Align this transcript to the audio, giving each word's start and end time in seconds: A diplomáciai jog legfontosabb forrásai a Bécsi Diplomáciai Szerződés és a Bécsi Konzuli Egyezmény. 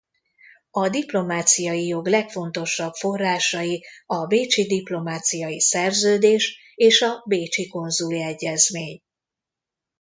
A 0.71 0.89
diplomáciai 0.89 1.87
jog 1.87 2.07
legfontosabb 2.07 2.93
forrásai 2.93 3.85
a 4.05 4.25
Bécsi 4.25 4.67
Diplomáciai 4.67 5.59
Szerződés 5.59 6.59
és 6.75 7.01
a 7.01 7.23
Bécsi 7.27 7.67
Konzuli 7.67 8.21
Egyezmény. 8.21 9.01